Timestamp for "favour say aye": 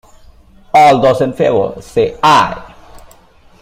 1.33-2.73